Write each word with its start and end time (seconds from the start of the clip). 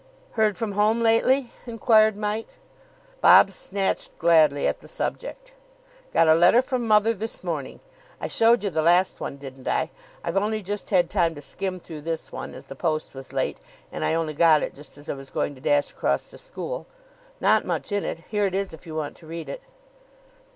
"Heard 0.31 0.57
from 0.57 0.71
home 0.71 1.01
lately?" 1.01 1.53
inquired 1.67 2.17
Mike. 2.17 2.57
Bob 3.21 3.51
snatched 3.51 4.17
gladly 4.17 4.65
at 4.67 4.79
the 4.79 4.87
subject. 4.87 5.53
"Got 6.11 6.27
a 6.27 6.33
letter 6.33 6.63
from 6.63 6.87
mother 6.87 7.13
this 7.13 7.43
morning. 7.43 7.81
I 8.19 8.27
showed 8.27 8.63
you 8.63 8.71
the 8.71 8.81
last 8.81 9.19
one, 9.19 9.37
didn't 9.37 9.67
I? 9.67 9.91
I've 10.23 10.37
only 10.37 10.63
just 10.63 10.89
had 10.89 11.07
time 11.11 11.35
to 11.35 11.41
skim 11.41 11.79
through 11.79 12.01
this 12.01 12.31
one, 12.31 12.55
as 12.55 12.65
the 12.65 12.75
post 12.75 13.13
was 13.13 13.31
late, 13.31 13.59
and 13.91 14.03
I 14.03 14.15
only 14.15 14.33
got 14.33 14.63
it 14.63 14.73
just 14.73 14.97
as 14.97 15.07
I 15.07 15.13
was 15.13 15.29
going 15.29 15.53
to 15.53 15.61
dash 15.61 15.91
across 15.91 16.31
to 16.31 16.39
school. 16.39 16.87
Not 17.39 17.63
much 17.65 17.91
in 17.91 18.03
it. 18.03 18.21
Here 18.31 18.47
it 18.47 18.55
is, 18.55 18.73
if 18.73 18.87
you 18.87 18.95
want 18.95 19.15
to 19.17 19.27
read 19.27 19.49
it." 19.49 19.61